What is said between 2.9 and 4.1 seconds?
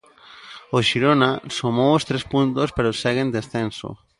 segue en descenso.